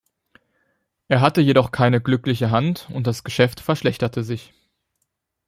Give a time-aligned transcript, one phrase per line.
[1.09, 4.51] Er hatte jedoch keine glückliche Hand, und das Geschäft verschlechterte sich.